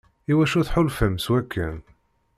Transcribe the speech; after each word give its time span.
Iwacu 0.31 0.61
tḥulfam 0.67 1.15
s 1.19 1.27
wakken? 1.31 1.77